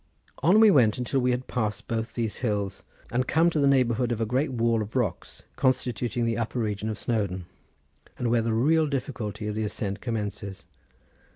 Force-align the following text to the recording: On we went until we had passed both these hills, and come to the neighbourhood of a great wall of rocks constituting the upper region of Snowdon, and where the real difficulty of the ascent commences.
On 0.41 0.59
we 0.59 0.71
went 0.71 0.97
until 0.97 1.19
we 1.19 1.29
had 1.29 1.45
passed 1.45 1.87
both 1.87 2.15
these 2.15 2.37
hills, 2.37 2.81
and 3.11 3.27
come 3.27 3.51
to 3.51 3.59
the 3.59 3.67
neighbourhood 3.67 4.11
of 4.11 4.19
a 4.19 4.25
great 4.25 4.51
wall 4.51 4.81
of 4.81 4.95
rocks 4.95 5.43
constituting 5.55 6.25
the 6.25 6.39
upper 6.39 6.57
region 6.57 6.89
of 6.89 6.97
Snowdon, 6.97 7.45
and 8.17 8.31
where 8.31 8.41
the 8.41 8.51
real 8.55 8.87
difficulty 8.87 9.45
of 9.45 9.53
the 9.53 9.63
ascent 9.63 10.01
commences. 10.01 10.65